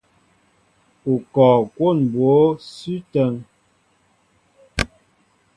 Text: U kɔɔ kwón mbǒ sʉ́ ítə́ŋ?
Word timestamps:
U 1.11 1.13
kɔɔ 1.33 1.57
kwón 1.73 1.97
mbǒ 2.07 2.31
sʉ́ 2.73 2.95
ítə́ŋ? 2.99 3.33